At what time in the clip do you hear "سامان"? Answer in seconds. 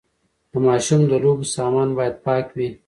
1.55-1.89